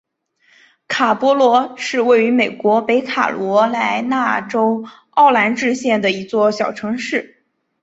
[0.87, 7.45] 卡勃罗是位于美国北卡罗来纳州奥兰治县的一座小城市。